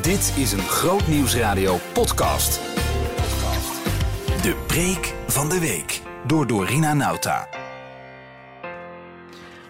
Dit 0.00 0.34
is 0.36 0.52
een 0.52 0.58
Groot 0.58 1.06
Nieuwsradio 1.06 1.78
podcast. 1.92 2.60
De 4.42 4.64
preek 4.66 5.14
van 5.26 5.48
de 5.48 5.58
week 5.60 6.02
door 6.26 6.46
Dorina 6.46 6.92
Nauta. 6.92 7.48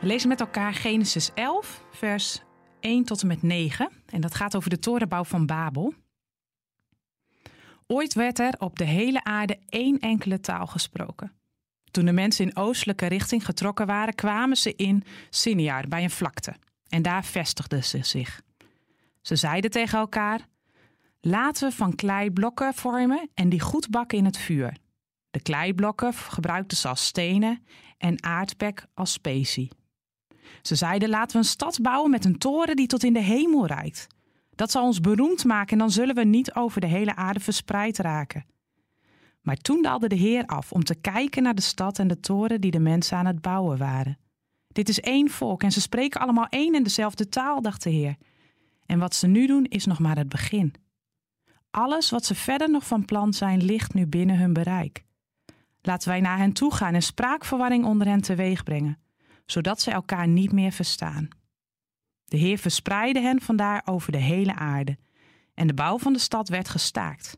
We 0.01 0.07
lezen 0.07 0.29
met 0.29 0.41
elkaar 0.41 0.75
Genesis 0.75 1.31
11, 1.35 1.85
vers 1.91 2.43
1 2.81 3.05
tot 3.05 3.21
en 3.21 3.27
met 3.27 3.43
9. 3.43 3.91
En 4.07 4.21
dat 4.21 4.35
gaat 4.35 4.57
over 4.57 4.71
de 4.71 4.79
torenbouw 4.79 5.25
van 5.25 5.47
Babel. 5.47 5.95
Ooit 7.87 8.15
werd 8.15 8.39
er 8.39 8.55
op 8.59 8.79
de 8.79 8.85
hele 8.85 9.25
aarde 9.25 9.59
één 9.69 9.99
enkele 9.99 10.41
taal 10.41 10.67
gesproken. 10.67 11.33
Toen 11.91 12.05
de 12.05 12.13
mensen 12.13 12.45
in 12.45 12.57
oostelijke 12.57 13.07
richting 13.07 13.45
getrokken 13.45 13.87
waren, 13.87 14.15
kwamen 14.15 14.57
ze 14.57 14.75
in 14.77 15.05
Siniar 15.31 15.89
bij 15.89 16.03
een 16.03 16.11
vlakte. 16.11 16.55
En 16.89 17.03
daar 17.03 17.25
vestigden 17.25 17.85
ze 17.85 17.99
zich. 18.03 18.43
Ze 19.23 19.37
zeiden 19.37 19.71
tegen 19.71 19.99
elkaar: 19.99 20.49
Laten 21.21 21.69
we 21.69 21.75
van 21.75 21.95
kleiblokken 21.95 22.75
vormen 22.75 23.31
en 23.35 23.49
die 23.49 23.61
goed 23.61 23.91
bakken 23.91 24.19
in 24.19 24.25
het 24.25 24.37
vuur. 24.37 24.77
De 25.31 25.43
kleiblokken 25.43 26.15
gebruikten 26.15 26.77
ze 26.77 26.89
als 26.89 27.07
stenen 27.07 27.65
en 27.99 28.23
aardbek 28.25 28.87
als 28.95 29.13
specie. 29.13 29.71
Ze 30.63 30.75
zeiden: 30.75 31.09
Laten 31.09 31.33
we 31.33 31.39
een 31.39 31.45
stad 31.45 31.81
bouwen 31.83 32.11
met 32.11 32.25
een 32.25 32.39
toren 32.39 32.77
die 32.77 32.87
tot 32.87 33.05
in 33.05 33.13
de 33.13 33.21
hemel 33.21 33.67
reikt. 33.67 34.07
Dat 34.55 34.71
zal 34.71 34.85
ons 34.85 35.01
beroemd 35.01 35.45
maken 35.45 35.73
en 35.73 35.79
dan 35.79 35.91
zullen 35.91 36.15
we 36.15 36.25
niet 36.25 36.55
over 36.55 36.81
de 36.81 36.87
hele 36.87 37.15
aarde 37.15 37.41
verspreid 37.41 37.99
raken. 37.99 38.45
Maar 39.41 39.57
toen 39.57 39.83
daalde 39.83 40.09
de 40.09 40.15
Heer 40.15 40.47
af 40.47 40.73
om 40.73 40.85
te 40.85 40.95
kijken 40.95 41.43
naar 41.43 41.55
de 41.55 41.63
stad 41.63 41.99
en 41.99 42.09
de 42.09 42.21
toren 42.21 42.61
die 42.61 42.71
de 42.71 42.79
mensen 42.79 43.17
aan 43.17 43.27
het 43.27 43.41
bouwen 43.41 43.79
waren. 43.79 44.19
Dit 44.69 44.89
is 44.89 45.01
één 45.01 45.31
volk 45.31 45.63
en 45.63 45.73
ze 45.73 45.81
spreken 45.81 46.21
allemaal 46.21 46.47
één 46.49 46.75
en 46.75 46.83
dezelfde 46.83 47.29
taal, 47.29 47.63
dacht 47.63 47.83
de 47.83 47.91
Heer. 47.91 48.17
En 48.93 48.99
wat 48.99 49.15
ze 49.15 49.27
nu 49.27 49.47
doen 49.47 49.65
is 49.65 49.87
nog 49.87 49.99
maar 49.99 50.17
het 50.17 50.29
begin. 50.29 50.75
Alles 51.71 52.11
wat 52.11 52.25
ze 52.25 52.35
verder 52.35 52.71
nog 52.71 52.87
van 52.87 53.05
plan 53.05 53.33
zijn, 53.33 53.63
ligt 53.65 53.95
nu 53.95 54.07
binnen 54.07 54.39
hun 54.39 54.53
bereik. 54.53 55.05
Laten 55.83 56.09
wij 56.09 56.21
naar 56.21 56.39
hen 56.39 56.53
toe 56.53 56.75
gaan 56.75 56.95
en 56.95 57.03
spraakverwarring 57.03 57.85
onder 57.85 58.07
hen 58.07 58.21
teweeg 58.21 58.63
brengen, 58.63 58.99
zodat 59.47 59.81
ze 59.81 59.91
elkaar 59.91 60.29
niet 60.29 60.53
meer 60.53 60.73
verstaan. 60.73 61.29
De 62.25 62.37
Heer 62.37 62.59
verspreidde 62.59 63.21
hen 63.21 63.41
vandaar 63.41 63.83
over 63.85 64.13
de 64.13 64.19
hele 64.19 64.55
aarde, 64.55 64.99
en 65.55 65.67
de 65.67 65.75
bouw 65.75 65.99
van 65.99 66.13
de 66.13 66.19
stad 66.19 66.49
werd 66.49 66.69
gestaakt. 66.69 67.37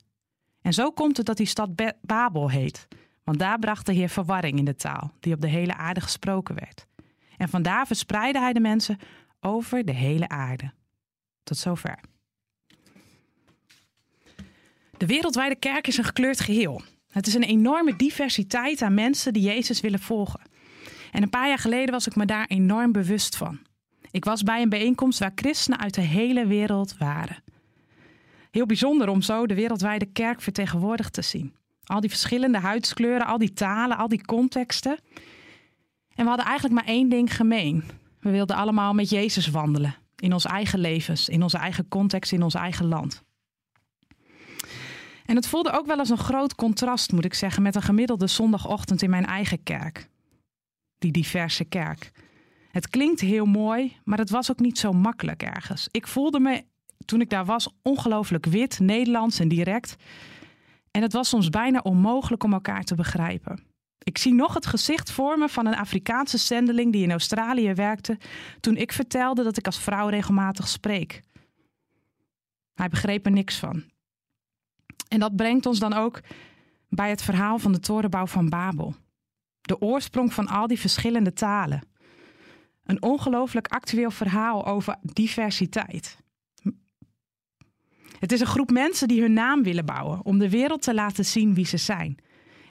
En 0.63 0.73
zo 0.73 0.91
komt 0.91 1.17
het 1.17 1.27
dat 1.27 1.37
die 1.37 1.47
stad 1.47 1.71
Babel 2.01 2.51
heet, 2.51 2.89
want 3.25 3.39
daar 3.39 3.59
bracht 3.59 3.87
de 3.87 3.93
Heer 3.93 4.09
verwarring 4.09 4.59
in 4.59 4.65
de 4.65 4.77
taal, 4.77 5.13
die 5.21 5.35
op 5.35 5.41
de 5.41 5.49
hele 5.49 5.75
aarde 5.75 6.01
gesproken 6.01 6.55
werd. 6.55 6.87
En 7.37 7.49
vandaar 7.49 7.87
verspreidde 7.87 8.41
hij 8.41 8.53
de 8.53 8.61
mensen 8.61 8.99
over 9.41 9.85
de 9.85 9.93
hele 9.93 10.29
aarde. 10.29 10.73
Tot 11.45 11.57
zover. 11.57 11.99
De 14.97 15.07
wereldwijde 15.07 15.57
kerk 15.57 15.87
is 15.87 15.97
een 15.97 16.05
gekleurd 16.05 16.41
geheel. 16.41 16.83
Het 17.11 17.27
is 17.27 17.35
een 17.35 17.43
enorme 17.43 17.97
diversiteit 17.97 18.83
aan 18.83 18.95
mensen 18.95 19.33
die 19.33 19.43
Jezus 19.43 19.81
willen 19.81 20.01
volgen. 20.01 20.41
En 21.13 21.23
een 21.23 21.31
paar 21.31 21.49
jaar 21.49 21.59
geleden 21.59 21.91
was 21.91 22.07
ik 22.07 22.17
me 22.17 22.25
daar 22.27 22.47
enorm 22.47 22.93
bewust 22.93 23.37
van. 23.37 23.59
Ik 24.11 24.25
was 24.25 24.43
bij 24.43 24.63
een 24.63 24.69
bijeenkomst 24.69 25.19
waar 25.19 25.33
christenen 25.35 25.79
uit 25.79 25.95
de 25.95 26.01
hele 26.01 26.47
wereld 26.47 26.99
waren. 26.99 27.43
Heel 28.51 28.67
bijzonder 28.67 29.09
om 29.09 29.23
zo 29.23 29.47
de 29.47 29.55
wereldwijde 29.55 30.07
kerk 30.07 30.41
vertegenwoordigd 30.41 31.13
te 31.13 31.23
zien. 31.23 31.55
Al 31.85 32.01
die 32.01 32.11
verschillende 32.11 32.59
huidskleuren, 32.59 33.27
al 33.27 33.39
die 33.39 33.53
talen, 33.53 33.97
al 33.97 34.09
die 34.09 34.25
contexten. 34.25 34.99
En 36.15 36.23
we 36.23 36.29
hadden 36.29 36.47
eigenlijk 36.47 36.75
maar 36.75 36.95
één 36.95 37.09
ding 37.09 37.37
gemeen. 37.37 37.85
We 38.21 38.31
wilden 38.31 38.57
allemaal 38.57 38.95
met 38.95 39.11
Jezus 39.11 39.49
wandelen. 39.49 39.97
In 40.17 40.33
ons 40.33 40.45
eigen 40.45 40.79
levens, 40.79 41.29
in 41.29 41.43
onze 41.43 41.59
eigen 41.59 41.89
context, 41.89 42.33
in 42.33 42.43
ons 42.43 42.55
eigen 42.55 42.87
land. 42.87 43.23
En 45.25 45.37
het 45.37 45.47
voelde 45.47 45.73
ook 45.73 45.87
wel 45.87 45.99
als 45.99 46.11
een 46.11 46.19
groot 46.19 46.55
contrast, 46.55 47.13
moet 47.13 47.25
ik 47.25 47.35
zeggen, 47.35 47.63
met 47.63 47.75
een 47.75 47.83
gemiddelde 47.83 48.27
zondagochtend 48.27 49.03
in 49.03 49.11
mijn 49.11 49.27
eigen 49.27 49.63
kerk. 49.63 50.09
Die 50.99 51.13
diverse 51.13 51.65
kerk. 51.65 52.13
Het 52.71 52.89
klinkt 52.89 53.21
heel 53.21 53.47
mooi, 53.47 53.97
maar 54.05 54.19
het 54.19 54.31
was 54.31 54.51
ook 54.51 54.59
niet 54.59 54.79
zo 54.79 54.93
makkelijk 54.93 55.43
ergens. 55.43 55.89
Ik 55.91 56.07
voelde 56.07 56.41
me, 56.41 56.65
toen 57.05 57.21
ik 57.21 57.31
daar 57.31 57.45
was, 57.45 57.69
ongelooflijk 57.83 58.47
wit, 58.47 58.79
Nederlands 58.79 59.39
en 59.39 59.49
direct. 59.49 59.97
En 60.91 61.03
het 61.03 61.13
was 61.13 61.29
soms 61.29 61.51
bijna 61.51 61.79
onmogelijk 61.79 62.45
om 62.45 62.53
elkaar 62.53 62.85
te 62.85 62.95
begrijpen. 62.95 63.74
Ik 64.05 64.19
zie 64.19 64.35
nog 64.35 64.55
het 64.55 64.67
gezicht 64.67 65.11
voor 65.11 65.39
me 65.39 65.49
van 65.49 65.67
een 65.67 65.77
Afrikaanse 65.77 66.39
zendeling 66.39 66.93
die 66.93 67.03
in 67.03 67.11
Australië 67.11 67.75
werkte 67.75 68.19
toen 68.61 68.77
ik 68.77 68.93
vertelde 68.93 69.43
dat 69.43 69.57
ik 69.57 69.67
als 69.67 69.79
vrouw 69.79 70.09
regelmatig 70.09 70.69
spreek. 70.69 71.23
Hij 72.75 72.89
begreep 72.89 73.27
er 73.27 73.33
niks 73.33 73.59
van. 73.59 73.85
En 75.09 75.21
dat 75.21 75.37
brengt 75.37 75.67
ons 75.67 75.79
dan 75.79 75.93
ook 75.93 76.21
bij 76.89 77.11
het 77.11 77.23
verhaal 77.23 77.59
van 77.59 77.73
de 77.73 77.81
torenbouw 77.81 78.27
van 78.27 78.49
Babel. 78.49 78.95
De 79.61 79.81
oorsprong 79.81 80.33
van 80.33 80.49
al 80.49 80.67
die 80.67 80.81
verschillende 80.81 81.33
talen. 81.33 81.83
Een 82.85 83.03
ongelooflijk 83.03 83.67
actueel 83.67 84.11
verhaal 84.11 84.67
over 84.67 84.97
diversiteit. 85.03 86.17
Het 88.19 88.33
is 88.33 88.41
een 88.41 88.47
groep 88.47 88.71
mensen 88.71 89.09
die 89.09 89.21
hun 89.21 89.33
naam 89.33 89.63
willen 89.63 89.85
bouwen 89.85 90.25
om 90.25 90.39
de 90.39 90.51
wereld 90.51 90.83
te 90.83 90.95
laten 90.95 91.25
zien 91.25 91.55
wie 91.55 91.67
ze 91.67 91.77
zijn. 91.77 92.19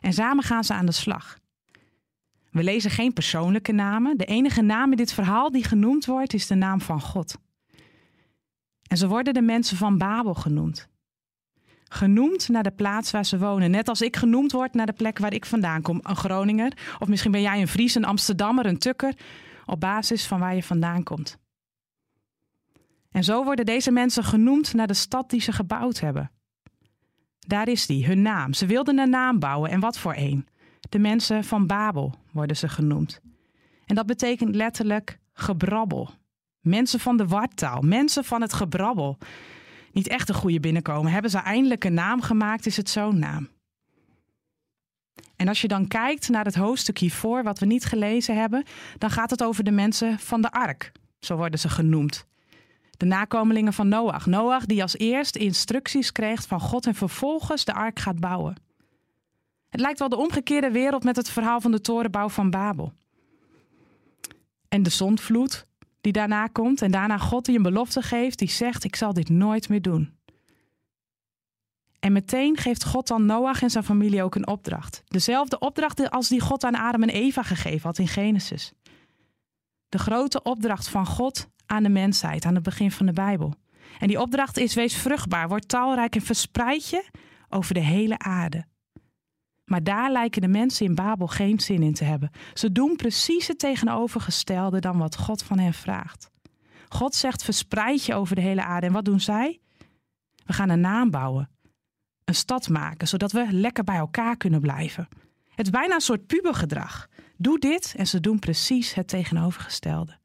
En 0.03 0.13
samen 0.13 0.43
gaan 0.43 0.63
ze 0.63 0.73
aan 0.73 0.85
de 0.85 0.91
slag. 0.91 1.37
We 2.51 2.63
lezen 2.63 2.91
geen 2.91 3.13
persoonlijke 3.13 3.71
namen. 3.71 4.17
De 4.17 4.25
enige 4.25 4.61
naam 4.61 4.91
in 4.91 4.97
dit 4.97 5.13
verhaal 5.13 5.51
die 5.51 5.63
genoemd 5.63 6.05
wordt 6.05 6.33
is 6.33 6.47
de 6.47 6.55
naam 6.55 6.81
van 6.81 7.01
God. 7.01 7.35
En 8.87 8.97
ze 8.97 9.07
worden 9.07 9.33
de 9.33 9.41
mensen 9.41 9.77
van 9.77 9.97
Babel 9.97 10.33
genoemd. 10.33 10.87
Genoemd 11.83 12.49
naar 12.49 12.63
de 12.63 12.71
plaats 12.71 13.11
waar 13.11 13.25
ze 13.25 13.39
wonen. 13.39 13.71
Net 13.71 13.87
als 13.87 14.01
ik 14.01 14.15
genoemd 14.15 14.51
word 14.51 14.73
naar 14.73 14.85
de 14.85 14.93
plek 14.93 15.19
waar 15.19 15.33
ik 15.33 15.45
vandaan 15.45 15.81
kom. 15.81 15.99
Een 16.01 16.15
Groninger. 16.15 16.77
Of 16.99 17.07
misschien 17.07 17.31
ben 17.31 17.41
jij 17.41 17.61
een 17.61 17.67
Fries, 17.67 17.95
een 17.95 18.05
Amsterdammer, 18.05 18.65
een 18.65 18.77
Tukker. 18.77 19.13
Op 19.65 19.79
basis 19.79 20.25
van 20.25 20.39
waar 20.39 20.55
je 20.55 20.63
vandaan 20.63 21.03
komt. 21.03 21.37
En 23.11 23.23
zo 23.23 23.43
worden 23.43 23.65
deze 23.65 23.91
mensen 23.91 24.23
genoemd 24.23 24.73
naar 24.73 24.87
de 24.87 24.93
stad 24.93 25.29
die 25.29 25.41
ze 25.41 25.51
gebouwd 25.51 25.99
hebben. 25.99 26.31
Daar 27.47 27.67
is 27.67 27.85
die, 27.85 28.05
hun 28.05 28.21
naam. 28.21 28.53
Ze 28.53 28.65
wilden 28.65 28.97
een 28.97 29.09
naam 29.09 29.39
bouwen 29.39 29.69
en 29.69 29.79
wat 29.79 29.97
voor 29.97 30.13
een. 30.17 30.47
De 30.89 30.99
mensen 30.99 31.43
van 31.43 31.67
Babel 31.67 32.13
worden 32.31 32.57
ze 32.57 32.69
genoemd. 32.69 33.21
En 33.85 33.95
dat 33.95 34.05
betekent 34.05 34.55
letterlijk 34.55 35.19
gebrabbel. 35.33 36.09
Mensen 36.59 36.99
van 36.99 37.17
de 37.17 37.27
wartaal, 37.27 37.81
mensen 37.81 38.23
van 38.23 38.41
het 38.41 38.53
gebrabbel. 38.53 39.17
Niet 39.91 40.07
echt 40.07 40.29
een 40.29 40.35
goede 40.35 40.59
binnenkomen. 40.59 41.11
Hebben 41.11 41.31
ze 41.31 41.37
eindelijk 41.37 41.83
een 41.83 41.93
naam 41.93 42.21
gemaakt, 42.21 42.65
is 42.65 42.77
het 42.77 42.89
zo'n 42.89 43.19
naam. 43.19 43.49
En 45.35 45.47
als 45.47 45.61
je 45.61 45.67
dan 45.67 45.87
kijkt 45.87 46.29
naar 46.29 46.45
het 46.45 46.55
hoofdstuk 46.55 46.97
hiervoor, 46.97 47.43
wat 47.43 47.59
we 47.59 47.65
niet 47.65 47.85
gelezen 47.85 48.37
hebben, 48.37 48.63
dan 48.97 49.09
gaat 49.09 49.29
het 49.29 49.43
over 49.43 49.63
de 49.63 49.71
mensen 49.71 50.19
van 50.19 50.41
de 50.41 50.51
ark. 50.51 50.91
Zo 51.19 51.35
worden 51.35 51.59
ze 51.59 51.69
genoemd 51.69 52.27
de 52.97 53.05
nakomelingen 53.05 53.73
van 53.73 53.87
Noach. 53.87 54.25
Noach 54.25 54.65
die 54.65 54.81
als 54.81 54.97
eerst 54.97 55.35
instructies 55.35 56.11
kreeg 56.11 56.47
van 56.47 56.59
God 56.59 56.85
en 56.85 56.95
vervolgens 56.95 57.65
de 57.65 57.73
ark 57.73 57.99
gaat 57.99 58.19
bouwen. 58.19 58.55
Het 59.69 59.81
lijkt 59.81 59.99
wel 59.99 60.09
de 60.09 60.17
omgekeerde 60.17 60.71
wereld 60.71 61.03
met 61.03 61.15
het 61.15 61.29
verhaal 61.29 61.61
van 61.61 61.71
de 61.71 61.81
torenbouw 61.81 62.29
van 62.29 62.49
Babel. 62.49 62.93
En 64.67 64.83
de 64.83 64.89
zondvloed 64.89 65.65
die 66.01 66.11
daarna 66.11 66.47
komt 66.47 66.81
en 66.81 66.91
daarna 66.91 67.17
God 67.17 67.45
die 67.45 67.55
een 67.55 67.63
belofte 67.63 68.01
geeft 68.01 68.39
die 68.39 68.49
zegt 68.49 68.83
ik 68.83 68.95
zal 68.95 69.13
dit 69.13 69.29
nooit 69.29 69.69
meer 69.69 69.81
doen. 69.81 70.13
En 71.99 72.11
meteen 72.11 72.57
geeft 72.57 72.85
God 72.85 73.07
dan 73.07 73.25
Noach 73.25 73.61
en 73.61 73.69
zijn 73.69 73.83
familie 73.83 74.23
ook 74.23 74.35
een 74.35 74.47
opdracht. 74.47 75.03
Dezelfde 75.05 75.59
opdracht 75.59 76.09
als 76.09 76.27
die 76.27 76.39
God 76.39 76.63
aan 76.63 76.75
Adam 76.75 77.03
en 77.03 77.09
Eva 77.09 77.43
gegeven 77.43 77.81
had 77.81 77.97
in 77.97 78.07
Genesis. 78.07 78.71
De 79.93 79.99
grote 79.99 80.41
opdracht 80.41 80.89
van 80.89 81.05
God 81.05 81.49
aan 81.65 81.83
de 81.83 81.89
mensheid 81.89 82.45
aan 82.45 82.55
het 82.55 82.63
begin 82.63 82.91
van 82.91 83.05
de 83.05 83.13
Bijbel. 83.13 83.53
En 83.99 84.07
die 84.07 84.21
opdracht 84.21 84.57
is: 84.57 84.73
wees 84.73 84.97
vruchtbaar, 84.97 85.47
word 85.47 85.67
talrijk 85.67 86.15
en 86.15 86.21
verspreid 86.21 86.89
je 86.89 87.05
over 87.49 87.73
de 87.73 87.79
hele 87.79 88.17
aarde. 88.17 88.65
Maar 89.65 89.83
daar 89.83 90.11
lijken 90.11 90.41
de 90.41 90.47
mensen 90.47 90.85
in 90.85 90.95
Babel 90.95 91.27
geen 91.27 91.59
zin 91.59 91.83
in 91.83 91.93
te 91.93 92.03
hebben. 92.03 92.31
Ze 92.53 92.71
doen 92.71 92.95
precies 92.95 93.47
het 93.47 93.59
tegenovergestelde 93.59 94.79
dan 94.79 94.97
wat 94.97 95.17
God 95.17 95.43
van 95.43 95.59
hen 95.59 95.73
vraagt. 95.73 96.29
God 96.89 97.15
zegt: 97.15 97.43
verspreid 97.43 98.05
je 98.05 98.13
over 98.13 98.35
de 98.35 98.41
hele 98.41 98.63
aarde. 98.63 98.87
En 98.87 98.93
wat 98.93 99.05
doen 99.05 99.19
zij? 99.19 99.59
We 100.45 100.53
gaan 100.53 100.69
een 100.69 100.81
naam 100.81 101.09
bouwen, 101.09 101.49
een 102.23 102.35
stad 102.35 102.69
maken, 102.69 103.07
zodat 103.07 103.31
we 103.31 103.47
lekker 103.51 103.83
bij 103.83 103.97
elkaar 103.97 104.37
kunnen 104.37 104.61
blijven. 104.61 105.07
Het 105.55 105.65
is 105.65 105.71
bijna 105.71 105.93
een 105.93 106.01
soort 106.01 106.25
pubergedrag. 106.25 107.07
Doe 107.37 107.59
dit 107.59 107.93
en 107.97 108.07
ze 108.07 108.19
doen 108.19 108.39
precies 108.39 108.93
het 108.93 109.07
tegenovergestelde. 109.07 110.17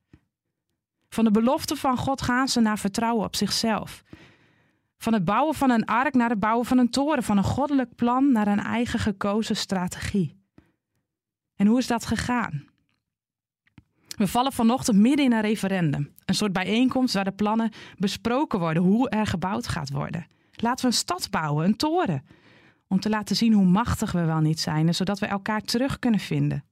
Van 1.09 1.25
de 1.25 1.31
belofte 1.31 1.77
van 1.77 1.97
God 1.97 2.23
gaan 2.23 2.49
ze 2.49 2.61
naar 2.61 2.79
vertrouwen 2.79 3.25
op 3.25 3.37
zichzelf. 3.37 4.03
Van 4.99 5.13
het 5.13 5.25
bouwen 5.25 5.55
van 5.55 5.71
een 5.71 5.85
ark 5.85 6.15
naar 6.15 6.31
het 6.31 6.41
bouwen 6.41 6.67
van 6.67 6.79
een 6.79 6.91
toren. 6.91 7.23
Van 7.23 7.37
een 7.37 7.45
goddelijk 7.45 7.95
plan 7.95 8.33
naar 8.33 8.47
een 8.47 8.61
eigen 8.61 8.99
gekozen 8.99 9.57
strategie. 9.57 10.37
En 11.57 11.67
hoe 11.67 11.79
is 11.79 11.87
dat 11.87 12.07
gegaan? 12.07 12.67
We 14.17 14.27
vallen 14.27 14.53
vanochtend 14.53 14.97
midden 14.97 15.25
in 15.25 15.33
een 15.33 15.41
referendum. 15.41 16.15
Een 16.25 16.35
soort 16.35 16.53
bijeenkomst 16.53 17.15
waar 17.15 17.25
de 17.25 17.33
plannen 17.33 17.73
besproken 17.97 18.59
worden 18.59 18.83
hoe 18.83 19.09
er 19.09 19.27
gebouwd 19.27 19.69
gaat 19.69 19.91
worden. 19.91 20.27
Laten 20.53 20.81
we 20.81 20.87
een 20.87 20.97
stad 20.97 21.31
bouwen, 21.31 21.65
een 21.65 21.77
toren. 21.77 22.27
Om 22.89 23.01
te 23.01 23.09
laten 23.09 23.37
zien 23.37 23.53
hoe 23.53 23.65
machtig 23.65 24.13
we 24.13 24.25
wel 24.25 24.41
niet 24.41 24.61
zijn 24.61 24.95
zodat 24.95 25.19
we 25.19 25.27
elkaar 25.27 25.61
terug 25.61 25.99
kunnen 25.99 26.21
vinden. 26.21 26.65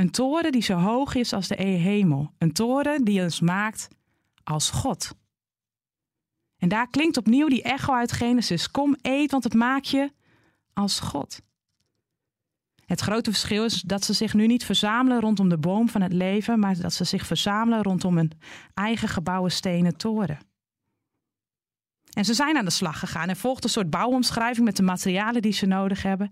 Een 0.00 0.10
toren 0.10 0.52
die 0.52 0.62
zo 0.62 0.76
hoog 0.76 1.14
is 1.14 1.32
als 1.32 1.48
de 1.48 1.62
hemel. 1.62 2.32
Een 2.38 2.52
toren 2.52 3.04
die 3.04 3.22
ons 3.22 3.40
maakt 3.40 3.88
als 4.44 4.70
God. 4.70 5.14
En 6.58 6.68
daar 6.68 6.90
klinkt 6.90 7.16
opnieuw 7.16 7.48
die 7.48 7.62
echo 7.62 7.94
uit 7.94 8.12
Genesis. 8.12 8.70
Kom, 8.70 8.96
eet, 9.02 9.30
want 9.30 9.44
het 9.44 9.54
maakt 9.54 9.88
je 9.88 10.12
als 10.72 11.00
God. 11.00 11.40
Het 12.86 13.00
grote 13.00 13.30
verschil 13.30 13.64
is 13.64 13.80
dat 13.80 14.04
ze 14.04 14.12
zich 14.12 14.34
nu 14.34 14.46
niet 14.46 14.64
verzamelen 14.64 15.20
rondom 15.20 15.48
de 15.48 15.58
boom 15.58 15.88
van 15.88 16.00
het 16.00 16.12
leven, 16.12 16.58
maar 16.58 16.80
dat 16.80 16.92
ze 16.92 17.04
zich 17.04 17.26
verzamelen 17.26 17.82
rondom 17.82 18.18
een 18.18 18.32
eigen 18.74 19.08
gebouwen 19.08 19.52
stenen 19.52 19.96
toren. 19.96 20.38
En 22.12 22.24
ze 22.24 22.34
zijn 22.34 22.56
aan 22.56 22.64
de 22.64 22.70
slag 22.70 22.98
gegaan 22.98 23.28
en 23.28 23.36
volgt 23.36 23.64
een 23.64 23.70
soort 23.70 23.90
bouwomschrijving 23.90 24.66
met 24.66 24.76
de 24.76 24.82
materialen 24.82 25.42
die 25.42 25.52
ze 25.52 25.66
nodig 25.66 26.02
hebben. 26.02 26.30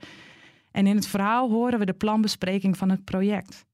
En 0.79 0.87
in 0.87 0.97
het 0.97 1.07
verhaal 1.07 1.51
horen 1.51 1.79
we 1.79 1.85
de 1.85 1.93
planbespreking 1.93 2.77
van 2.77 2.91
het 2.91 3.05
project. 3.05 3.67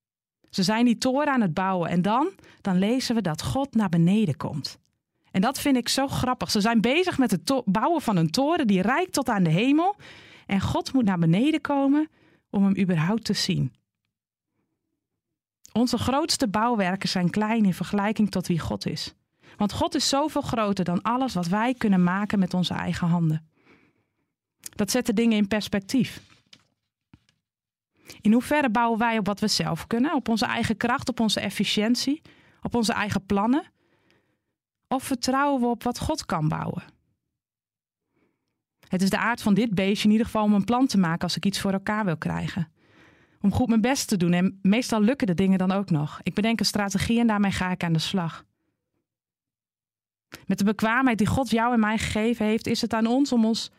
Ze 0.50 0.62
zijn 0.62 0.84
die 0.84 0.98
toren 0.98 1.32
aan 1.32 1.40
het 1.40 1.54
bouwen 1.54 1.88
en 1.88 2.02
dan, 2.02 2.30
dan 2.60 2.78
lezen 2.78 3.14
we 3.14 3.20
dat 3.20 3.42
God 3.42 3.74
naar 3.74 3.88
beneden 3.88 4.36
komt. 4.36 4.78
En 5.30 5.40
dat 5.40 5.60
vind 5.60 5.76
ik 5.76 5.88
zo 5.88 6.06
grappig. 6.06 6.50
Ze 6.50 6.60
zijn 6.60 6.80
bezig 6.80 7.18
met 7.18 7.30
het 7.30 7.62
bouwen 7.64 8.02
van 8.02 8.16
een 8.16 8.30
toren 8.30 8.66
die 8.66 8.82
reikt 8.82 9.12
tot 9.12 9.28
aan 9.28 9.42
de 9.42 9.50
hemel. 9.50 9.96
En 10.46 10.60
God 10.60 10.92
moet 10.92 11.04
naar 11.04 11.18
beneden 11.18 11.60
komen 11.60 12.08
om 12.50 12.64
hem 12.64 12.78
überhaupt 12.78 13.24
te 13.24 13.32
zien. 13.32 13.72
Onze 15.72 15.98
grootste 15.98 16.48
bouwwerken 16.48 17.08
zijn 17.08 17.30
klein 17.30 17.64
in 17.64 17.74
vergelijking 17.74 18.30
tot 18.30 18.46
wie 18.46 18.58
God 18.58 18.86
is. 18.86 19.14
Want 19.56 19.72
God 19.72 19.94
is 19.94 20.08
zoveel 20.08 20.42
groter 20.42 20.84
dan 20.84 21.02
alles 21.02 21.34
wat 21.34 21.46
wij 21.46 21.74
kunnen 21.74 22.02
maken 22.02 22.38
met 22.38 22.54
onze 22.54 22.74
eigen 22.74 23.08
handen. 23.08 23.48
Dat 24.74 24.90
zet 24.90 25.06
de 25.06 25.14
dingen 25.14 25.36
in 25.36 25.48
perspectief. 25.48 26.32
In 28.20 28.32
hoeverre 28.32 28.70
bouwen 28.70 28.98
wij 28.98 29.18
op 29.18 29.26
wat 29.26 29.40
we 29.40 29.48
zelf 29.48 29.86
kunnen, 29.86 30.14
op 30.14 30.28
onze 30.28 30.46
eigen 30.46 30.76
kracht, 30.76 31.08
op 31.08 31.20
onze 31.20 31.40
efficiëntie, 31.40 32.22
op 32.62 32.74
onze 32.74 32.92
eigen 32.92 33.26
plannen? 33.26 33.64
Of 34.88 35.02
vertrouwen 35.02 35.60
we 35.60 35.66
op 35.66 35.82
wat 35.82 35.98
God 35.98 36.26
kan 36.26 36.48
bouwen? 36.48 36.82
Het 38.88 39.02
is 39.02 39.10
de 39.10 39.18
aard 39.18 39.42
van 39.42 39.54
dit 39.54 39.74
beestje 39.74 40.04
in 40.04 40.10
ieder 40.10 40.26
geval 40.26 40.44
om 40.44 40.54
een 40.54 40.64
plan 40.64 40.86
te 40.86 40.98
maken 40.98 41.22
als 41.22 41.36
ik 41.36 41.44
iets 41.44 41.60
voor 41.60 41.72
elkaar 41.72 42.04
wil 42.04 42.16
krijgen. 42.16 42.72
Om 43.40 43.52
goed 43.52 43.68
mijn 43.68 43.80
best 43.80 44.08
te 44.08 44.16
doen 44.16 44.32
en 44.32 44.58
meestal 44.62 45.00
lukken 45.00 45.26
de 45.26 45.34
dingen 45.34 45.58
dan 45.58 45.70
ook 45.70 45.90
nog. 45.90 46.20
Ik 46.22 46.34
bedenk 46.34 46.60
een 46.60 46.66
strategie 46.66 47.20
en 47.20 47.26
daarmee 47.26 47.50
ga 47.50 47.70
ik 47.70 47.84
aan 47.84 47.92
de 47.92 47.98
slag. 47.98 48.44
Met 50.46 50.58
de 50.58 50.64
bekwaamheid 50.64 51.18
die 51.18 51.26
God 51.26 51.50
jou 51.50 51.72
en 51.72 51.80
mij 51.80 51.98
gegeven 51.98 52.46
heeft, 52.46 52.66
is 52.66 52.80
het 52.80 52.94
aan 52.94 53.06
ons 53.06 53.32
om 53.32 53.44
ons 53.44 53.70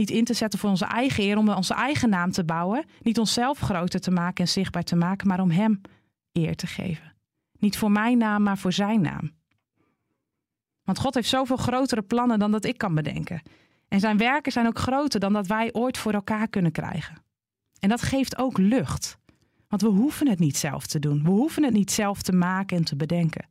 niet 0.00 0.10
in 0.10 0.24
te 0.24 0.34
zetten 0.34 0.58
voor 0.58 0.70
onze 0.70 0.84
eigen 0.84 1.24
eer, 1.24 1.36
om 1.36 1.48
onze 1.48 1.74
eigen 1.74 2.08
naam 2.08 2.30
te 2.30 2.44
bouwen. 2.44 2.84
Niet 3.00 3.18
onszelf 3.18 3.58
groter 3.58 4.00
te 4.00 4.10
maken 4.10 4.44
en 4.44 4.50
zichtbaar 4.50 4.82
te 4.82 4.96
maken, 4.96 5.28
maar 5.28 5.40
om 5.40 5.50
Hem 5.50 5.80
eer 6.32 6.56
te 6.56 6.66
geven. 6.66 7.14
Niet 7.58 7.78
voor 7.78 7.90
mijn 7.90 8.18
naam, 8.18 8.42
maar 8.42 8.58
voor 8.58 8.72
Zijn 8.72 9.00
naam. 9.00 9.30
Want 10.84 10.98
God 10.98 11.14
heeft 11.14 11.28
zoveel 11.28 11.56
grotere 11.56 12.02
plannen 12.02 12.38
dan 12.38 12.50
dat 12.50 12.64
ik 12.64 12.78
kan 12.78 12.94
bedenken. 12.94 13.42
En 13.88 14.00
zijn 14.00 14.16
werken 14.16 14.52
zijn 14.52 14.66
ook 14.66 14.78
groter 14.78 15.20
dan 15.20 15.32
dat 15.32 15.46
wij 15.46 15.72
ooit 15.72 15.98
voor 15.98 16.12
elkaar 16.12 16.48
kunnen 16.48 16.72
krijgen. 16.72 17.22
En 17.78 17.88
dat 17.88 18.02
geeft 18.02 18.38
ook 18.38 18.58
lucht. 18.58 19.18
Want 19.68 19.82
we 19.82 19.88
hoeven 19.88 20.28
het 20.28 20.38
niet 20.38 20.56
zelf 20.56 20.86
te 20.86 20.98
doen. 20.98 21.22
We 21.22 21.30
hoeven 21.30 21.62
het 21.62 21.72
niet 21.72 21.90
zelf 21.90 22.22
te 22.22 22.32
maken 22.32 22.76
en 22.76 22.84
te 22.84 22.96
bedenken. 22.96 23.48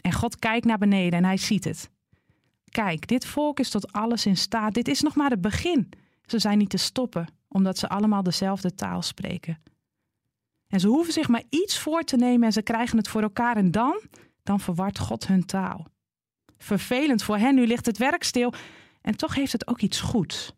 En 0.00 0.12
God 0.12 0.38
kijkt 0.38 0.66
naar 0.66 0.78
beneden 0.78 1.18
en 1.18 1.24
hij 1.24 1.36
ziet 1.36 1.64
het. 1.64 1.90
Kijk, 2.74 3.06
dit 3.06 3.26
volk 3.26 3.58
is 3.58 3.70
tot 3.70 3.92
alles 3.92 4.26
in 4.26 4.36
staat. 4.36 4.74
Dit 4.74 4.88
is 4.88 5.00
nog 5.00 5.14
maar 5.14 5.30
het 5.30 5.40
begin. 5.40 5.90
Ze 6.26 6.38
zijn 6.38 6.58
niet 6.58 6.70
te 6.70 6.76
stoppen, 6.76 7.26
omdat 7.48 7.78
ze 7.78 7.88
allemaal 7.88 8.22
dezelfde 8.22 8.74
taal 8.74 9.02
spreken. 9.02 9.62
En 10.68 10.80
ze 10.80 10.88
hoeven 10.88 11.12
zich 11.12 11.28
maar 11.28 11.42
iets 11.50 11.78
voor 11.78 12.02
te 12.02 12.16
nemen 12.16 12.46
en 12.46 12.52
ze 12.52 12.62
krijgen 12.62 12.98
het 12.98 13.08
voor 13.08 13.22
elkaar. 13.22 13.56
En 13.56 13.70
dan, 13.70 14.00
dan 14.42 14.60
verwart 14.60 14.98
God 14.98 15.26
hun 15.26 15.46
taal. 15.46 15.86
Vervelend 16.58 17.22
voor 17.22 17.36
hen, 17.36 17.54
nu 17.54 17.66
ligt 17.66 17.86
het 17.86 17.98
werk 17.98 18.22
stil. 18.22 18.52
En 19.00 19.16
toch 19.16 19.34
heeft 19.34 19.52
het 19.52 19.66
ook 19.66 19.80
iets 19.80 20.00
goeds. 20.00 20.52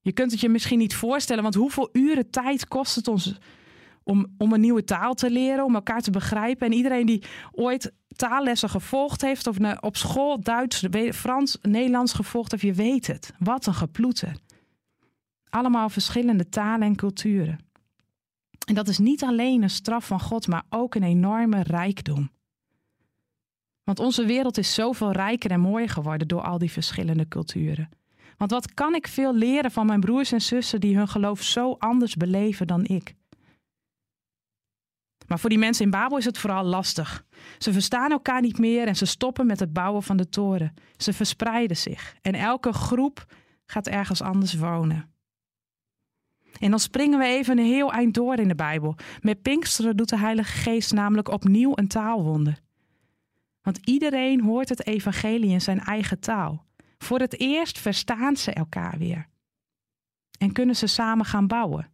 Je 0.00 0.12
kunt 0.12 0.30
het 0.30 0.40
je 0.40 0.48
misschien 0.48 0.78
niet 0.78 0.94
voorstellen, 0.94 1.42
want 1.42 1.54
hoeveel 1.54 1.88
uren 1.92 2.30
tijd 2.30 2.68
kost 2.68 2.94
het 2.94 3.08
ons 3.08 3.38
om, 4.04 4.34
om 4.38 4.52
een 4.52 4.60
nieuwe 4.60 4.84
taal 4.84 5.14
te 5.14 5.30
leren, 5.30 5.64
om 5.64 5.74
elkaar 5.74 6.00
te 6.00 6.10
begrijpen. 6.10 6.66
En 6.66 6.72
iedereen 6.72 7.06
die 7.06 7.24
ooit 7.52 7.92
taallessen 8.16 8.68
gevolgd 8.68 9.20
heeft, 9.20 9.46
of 9.46 9.56
op 9.80 9.96
school 9.96 10.40
Duits, 10.40 10.86
Frans, 11.12 11.58
Nederlands 11.62 12.12
gevolgd 12.12 12.50
heeft, 12.50 12.62
je 12.62 12.72
weet 12.72 13.06
het. 13.06 13.32
Wat 13.38 13.66
een 13.66 13.74
geploeter. 13.74 14.36
Allemaal 15.48 15.88
verschillende 15.88 16.48
talen 16.48 16.86
en 16.86 16.96
culturen. 16.96 17.58
En 18.66 18.74
dat 18.74 18.88
is 18.88 18.98
niet 18.98 19.24
alleen 19.24 19.62
een 19.62 19.70
straf 19.70 20.06
van 20.06 20.20
God, 20.20 20.48
maar 20.48 20.62
ook 20.70 20.94
een 20.94 21.02
enorme 21.02 21.62
rijkdom. 21.62 22.30
Want 23.84 23.98
onze 23.98 24.24
wereld 24.24 24.58
is 24.58 24.74
zoveel 24.74 25.12
rijker 25.12 25.50
en 25.50 25.60
mooier 25.60 25.88
geworden 25.88 26.28
door 26.28 26.42
al 26.42 26.58
die 26.58 26.70
verschillende 26.70 27.28
culturen. 27.28 27.88
Want 28.36 28.50
wat 28.50 28.74
kan 28.74 28.94
ik 28.94 29.06
veel 29.06 29.34
leren 29.34 29.70
van 29.70 29.86
mijn 29.86 30.00
broers 30.00 30.32
en 30.32 30.40
zussen 30.40 30.80
die 30.80 30.96
hun 30.96 31.08
geloof 31.08 31.42
zo 31.42 31.76
anders 31.78 32.14
beleven 32.16 32.66
dan 32.66 32.84
ik? 32.84 33.14
Maar 35.26 35.38
voor 35.38 35.50
die 35.50 35.58
mensen 35.58 35.84
in 35.84 35.90
Babel 35.90 36.18
is 36.18 36.24
het 36.24 36.38
vooral 36.38 36.64
lastig. 36.64 37.24
Ze 37.58 37.72
verstaan 37.72 38.10
elkaar 38.10 38.40
niet 38.40 38.58
meer 38.58 38.86
en 38.86 38.96
ze 38.96 39.06
stoppen 39.06 39.46
met 39.46 39.60
het 39.60 39.72
bouwen 39.72 40.02
van 40.02 40.16
de 40.16 40.28
toren. 40.28 40.74
Ze 40.96 41.12
verspreiden 41.12 41.76
zich 41.76 42.16
en 42.22 42.34
elke 42.34 42.72
groep 42.72 43.26
gaat 43.66 43.86
ergens 43.86 44.22
anders 44.22 44.54
wonen. 44.54 45.12
En 46.58 46.70
dan 46.70 46.78
springen 46.80 47.18
we 47.18 47.24
even 47.24 47.58
een 47.58 47.64
heel 47.64 47.92
eind 47.92 48.14
door 48.14 48.38
in 48.38 48.48
de 48.48 48.54
Bijbel. 48.54 48.96
Met 49.20 49.42
Pinksteren 49.42 49.96
doet 49.96 50.08
de 50.08 50.18
Heilige 50.18 50.52
Geest 50.52 50.92
namelijk 50.92 51.28
opnieuw 51.28 51.72
een 51.74 51.88
taalwonder. 51.88 52.58
Want 53.62 53.78
iedereen 53.84 54.40
hoort 54.40 54.68
het 54.68 54.86
evangelie 54.86 55.50
in 55.50 55.60
zijn 55.60 55.80
eigen 55.80 56.20
taal. 56.20 56.64
Voor 56.98 57.18
het 57.18 57.40
eerst 57.40 57.78
verstaan 57.78 58.36
ze 58.36 58.52
elkaar 58.52 58.98
weer. 58.98 59.28
En 60.38 60.52
kunnen 60.52 60.76
ze 60.76 60.86
samen 60.86 61.24
gaan 61.24 61.46
bouwen. 61.46 61.93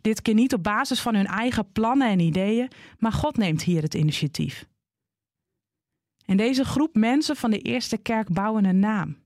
Dit 0.00 0.22
keer 0.22 0.34
niet 0.34 0.54
op 0.54 0.62
basis 0.62 1.00
van 1.00 1.14
hun 1.14 1.26
eigen 1.26 1.72
plannen 1.72 2.08
en 2.08 2.20
ideeën, 2.20 2.70
maar 2.98 3.12
God 3.12 3.36
neemt 3.36 3.62
hier 3.62 3.82
het 3.82 3.94
initiatief. 3.94 4.68
En 6.24 6.36
deze 6.36 6.64
groep 6.64 6.94
mensen 6.94 7.36
van 7.36 7.50
de 7.50 7.58
eerste 7.58 7.96
kerk 7.96 8.32
bouwen 8.32 8.64
een 8.64 8.78
naam. 8.78 9.16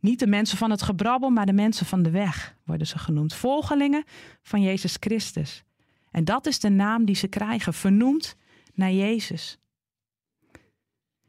Niet 0.00 0.18
de 0.18 0.26
mensen 0.26 0.58
van 0.58 0.70
het 0.70 0.82
gebrabbel, 0.82 1.30
maar 1.30 1.46
de 1.46 1.52
mensen 1.52 1.86
van 1.86 2.02
de 2.02 2.10
weg 2.10 2.56
worden 2.64 2.86
ze 2.86 2.98
genoemd. 2.98 3.34
Volgelingen 3.34 4.04
van 4.42 4.62
Jezus 4.62 4.96
Christus. 5.00 5.64
En 6.10 6.24
dat 6.24 6.46
is 6.46 6.60
de 6.60 6.68
naam 6.68 7.04
die 7.04 7.14
ze 7.14 7.28
krijgen, 7.28 7.74
vernoemd 7.74 8.36
naar 8.74 8.92
Jezus. 8.92 9.58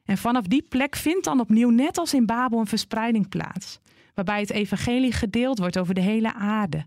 En 0.04 0.18
vanaf 0.18 0.46
die 0.46 0.62
plek 0.62 0.96
vindt 0.96 1.26
dan 1.26 1.40
opnieuw, 1.40 1.70
net 1.70 1.98
als 1.98 2.14
in 2.14 2.26
Babel, 2.26 2.60
een 2.60 2.68
verspreiding 2.68 3.30
plaats. 3.30 3.80
Waarbij 4.14 4.40
het 4.40 4.52
evangelie 4.52 5.12
gedeeld 5.12 5.60
wordt 5.60 5.78
over 5.78 5.94
de 5.94 6.02
hele 6.02 6.34
aarde 6.34 6.86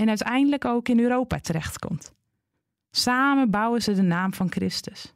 en 0.00 0.08
uiteindelijk 0.08 0.64
ook 0.64 0.88
in 0.88 0.98
Europa 0.98 1.38
terechtkomt. 1.38 2.12
Samen 2.90 3.50
bouwen 3.50 3.82
ze 3.82 3.94
de 3.94 4.02
naam 4.02 4.34
van 4.34 4.50
Christus. 4.50 5.14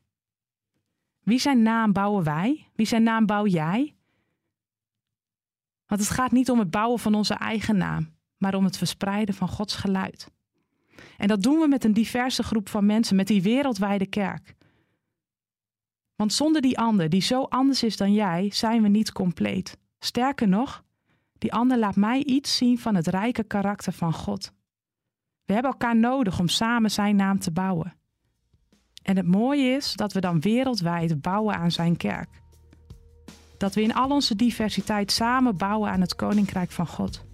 Wie 1.21 1.38
zijn 1.38 1.62
naam 1.62 1.93
bouwen 1.93 2.25
wij? 2.25 2.69
Wie 2.75 2.87
zijn 2.87 3.03
naam 3.03 3.26
bouw 3.26 3.47
jij? 3.47 3.95
Want 5.87 6.00
het 6.00 6.11
gaat 6.11 6.33
niet 6.33 6.50
om 6.50 6.59
het 6.59 6.71
bouwen 6.71 6.99
van 6.99 7.14
onze 7.14 7.35
eigen 7.35 7.76
naam, 7.76 8.14
maar 8.37 8.55
om 8.55 8.64
het 8.64 8.79
verspreiden 8.79 9.35
van 9.35 9.49
Gods 9.49 9.75
geluid. 9.75 10.31
En 11.17 11.29
dat 11.29 11.43
doen 11.43 11.59
we 11.59 11.69
met 11.69 11.85
een 11.85 11.93
diverse 11.93 12.43
groep 12.43 12.69
van 12.69 12.87
mensen, 12.87 13.17
met 13.17 13.26
die 13.26 13.43
wereldwijde 13.43 14.07
kerk. 14.07 14.55
Want 16.14 16.33
zonder 16.33 16.62
die 16.62 16.79
ander, 16.79 17.09
die 17.09 17.23
zo 17.23 17.43
anders 17.43 17.83
is 17.83 17.97
dan 17.97 18.12
jij, 18.12 18.50
zijn 18.53 18.83
we 18.83 18.88
niet 18.88 19.12
compleet. 19.12 19.79
Sterker 19.99 20.49
nog, 20.49 20.85
die 21.38 21.53
ander 21.53 21.79
laat 21.79 21.97
mij 21.97 22.25
iets 22.25 22.57
zien 22.57 22.79
van 22.79 22.95
het 22.95 23.07
rijke 23.07 23.45
karakter 23.45 23.93
van 23.93 24.12
God. 24.12 24.53
We 25.45 25.53
hebben 25.53 25.71
elkaar 25.71 25.97
nodig 25.97 26.39
om 26.39 26.49
samen 26.49 26.91
zijn 26.91 27.17
naam 27.17 27.39
te 27.39 27.51
bouwen. 27.51 27.95
En 29.03 29.17
het 29.17 29.27
mooie 29.27 29.77
is 29.77 29.93
dat 29.93 30.13
we 30.13 30.21
dan 30.21 30.41
wereldwijd 30.41 31.21
bouwen 31.21 31.55
aan 31.55 31.71
zijn 31.71 31.97
kerk. 31.97 32.29
Dat 33.59 33.75
we 33.75 33.83
in 33.83 33.95
al 33.95 34.11
onze 34.11 34.37
diversiteit 34.37 35.13
samen 35.13 35.57
bouwen 35.57 35.91
aan 35.91 36.01
het 36.01 36.15
koninkrijk 36.15 36.71
van 36.71 36.87
God. 36.87 37.25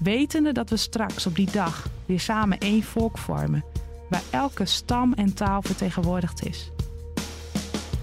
Wetende 0.00 0.52
dat 0.52 0.70
we 0.70 0.76
straks 0.76 1.26
op 1.26 1.34
die 1.34 1.50
dag 1.50 1.88
weer 2.06 2.20
samen 2.20 2.58
één 2.58 2.82
volk 2.82 3.18
vormen, 3.18 3.64
waar 4.08 4.22
elke 4.30 4.64
stam 4.64 5.12
en 5.12 5.34
taal 5.34 5.62
vertegenwoordigd 5.62 6.46
is. 6.46 6.70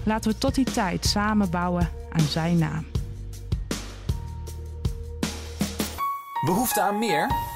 Laten 0.04 0.30
we 0.30 0.38
tot 0.38 0.54
die 0.54 0.70
tijd 0.70 1.06
samen 1.06 1.50
bouwen 1.50 1.88
aan 2.10 2.20
zijn 2.20 2.58
naam. 2.58 2.84
Behoefte 6.44 6.82
aan 6.82 6.98
meer? 6.98 7.55